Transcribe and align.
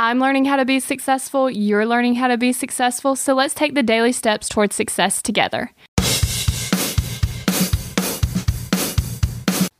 I'm 0.00 0.20
learning 0.20 0.44
how 0.44 0.54
to 0.54 0.64
be 0.64 0.78
successful, 0.78 1.50
you're 1.50 1.84
learning 1.84 2.14
how 2.14 2.28
to 2.28 2.38
be 2.38 2.52
successful, 2.52 3.16
so 3.16 3.34
let's 3.34 3.52
take 3.52 3.74
the 3.74 3.82
daily 3.82 4.12
steps 4.12 4.48
towards 4.48 4.76
success 4.76 5.20
together. 5.20 5.72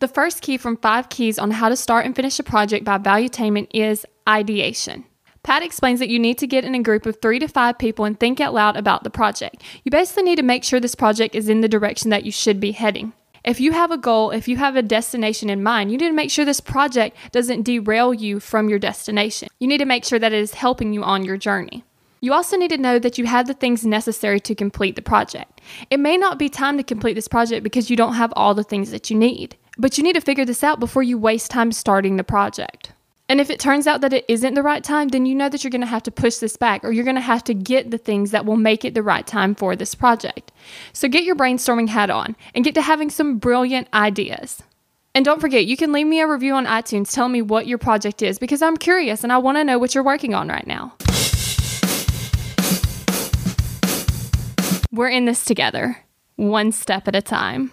The 0.00 0.10
first 0.12 0.42
key 0.42 0.56
from 0.56 0.76
five 0.78 1.08
keys 1.08 1.38
on 1.38 1.52
how 1.52 1.68
to 1.68 1.76
start 1.76 2.04
and 2.04 2.16
finish 2.16 2.36
a 2.40 2.42
project 2.42 2.84
by 2.84 2.98
Valuetainment 2.98 3.68
is 3.72 4.04
ideation. 4.28 5.04
Pat 5.44 5.62
explains 5.62 6.00
that 6.00 6.08
you 6.08 6.18
need 6.18 6.38
to 6.38 6.48
get 6.48 6.64
in 6.64 6.74
a 6.74 6.82
group 6.82 7.06
of 7.06 7.22
three 7.22 7.38
to 7.38 7.46
five 7.46 7.78
people 7.78 8.04
and 8.04 8.18
think 8.18 8.40
out 8.40 8.52
loud 8.52 8.76
about 8.76 9.04
the 9.04 9.10
project. 9.10 9.62
You 9.84 9.92
basically 9.92 10.24
need 10.24 10.36
to 10.38 10.42
make 10.42 10.64
sure 10.64 10.80
this 10.80 10.96
project 10.96 11.36
is 11.36 11.48
in 11.48 11.60
the 11.60 11.68
direction 11.68 12.10
that 12.10 12.24
you 12.24 12.32
should 12.32 12.58
be 12.58 12.72
heading. 12.72 13.12
If 13.48 13.60
you 13.60 13.72
have 13.72 13.90
a 13.90 13.96
goal, 13.96 14.30
if 14.30 14.46
you 14.46 14.58
have 14.58 14.76
a 14.76 14.82
destination 14.82 15.48
in 15.48 15.62
mind, 15.62 15.90
you 15.90 15.96
need 15.96 16.08
to 16.08 16.12
make 16.12 16.30
sure 16.30 16.44
this 16.44 16.60
project 16.60 17.16
doesn't 17.32 17.62
derail 17.62 18.12
you 18.12 18.40
from 18.40 18.68
your 18.68 18.78
destination. 18.78 19.48
You 19.58 19.66
need 19.66 19.78
to 19.78 19.86
make 19.86 20.04
sure 20.04 20.18
that 20.18 20.34
it 20.34 20.38
is 20.38 20.52
helping 20.52 20.92
you 20.92 21.02
on 21.02 21.24
your 21.24 21.38
journey. 21.38 21.82
You 22.20 22.34
also 22.34 22.58
need 22.58 22.68
to 22.68 22.76
know 22.76 22.98
that 22.98 23.16
you 23.16 23.24
have 23.24 23.46
the 23.46 23.54
things 23.54 23.86
necessary 23.86 24.38
to 24.40 24.54
complete 24.54 24.96
the 24.96 25.00
project. 25.02 25.62
It 25.88 25.98
may 25.98 26.18
not 26.18 26.38
be 26.38 26.50
time 26.50 26.76
to 26.76 26.82
complete 26.82 27.14
this 27.14 27.26
project 27.26 27.64
because 27.64 27.88
you 27.88 27.96
don't 27.96 28.16
have 28.16 28.34
all 28.36 28.52
the 28.52 28.62
things 28.62 28.90
that 28.90 29.08
you 29.08 29.16
need, 29.16 29.56
but 29.78 29.96
you 29.96 30.04
need 30.04 30.16
to 30.16 30.20
figure 30.20 30.44
this 30.44 30.62
out 30.62 30.78
before 30.78 31.02
you 31.02 31.16
waste 31.16 31.50
time 31.50 31.72
starting 31.72 32.18
the 32.18 32.24
project. 32.24 32.92
And 33.30 33.42
if 33.42 33.50
it 33.50 33.60
turns 33.60 33.86
out 33.86 34.00
that 34.00 34.14
it 34.14 34.24
isn't 34.26 34.54
the 34.54 34.62
right 34.62 34.82
time, 34.82 35.08
then 35.08 35.26
you 35.26 35.34
know 35.34 35.50
that 35.50 35.62
you're 35.62 35.70
going 35.70 35.82
to 35.82 35.86
have 35.86 36.02
to 36.04 36.10
push 36.10 36.36
this 36.36 36.56
back 36.56 36.82
or 36.82 36.92
you're 36.92 37.04
going 37.04 37.14
to 37.16 37.20
have 37.20 37.44
to 37.44 37.54
get 37.54 37.90
the 37.90 37.98
things 37.98 38.30
that 38.30 38.46
will 38.46 38.56
make 38.56 38.86
it 38.86 38.94
the 38.94 39.02
right 39.02 39.26
time 39.26 39.54
for 39.54 39.76
this 39.76 39.94
project. 39.94 40.50
So 40.94 41.08
get 41.08 41.24
your 41.24 41.36
brainstorming 41.36 41.88
hat 41.88 42.08
on 42.08 42.36
and 42.54 42.64
get 42.64 42.74
to 42.76 42.82
having 42.82 43.10
some 43.10 43.36
brilliant 43.36 43.88
ideas. 43.92 44.62
And 45.14 45.26
don't 45.26 45.40
forget, 45.40 45.66
you 45.66 45.76
can 45.76 45.92
leave 45.92 46.06
me 46.06 46.20
a 46.20 46.26
review 46.26 46.54
on 46.54 46.64
iTunes 46.64 47.12
telling 47.12 47.32
me 47.32 47.42
what 47.42 47.66
your 47.66 47.78
project 47.78 48.22
is 48.22 48.38
because 48.38 48.62
I'm 48.62 48.76
curious 48.76 49.22
and 49.24 49.32
I 49.32 49.38
want 49.38 49.58
to 49.58 49.64
know 49.64 49.78
what 49.78 49.94
you're 49.94 50.04
working 50.04 50.32
on 50.32 50.48
right 50.48 50.66
now. 50.66 50.94
We're 54.90 55.10
in 55.10 55.26
this 55.26 55.44
together, 55.44 55.98
one 56.36 56.72
step 56.72 57.08
at 57.08 57.14
a 57.14 57.22
time. 57.22 57.72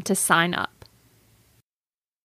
to 0.00 0.14
sign 0.14 0.54
up. 0.54 0.73